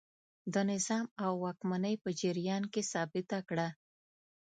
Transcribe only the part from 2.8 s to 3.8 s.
ثابته کړه.